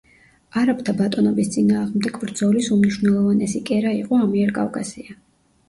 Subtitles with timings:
[0.61, 5.19] არაბთა ბატონობის წინააღმდეგ ბრძოლის უმნიშვნელოვანესი კერა იყო ამიერკავკასია.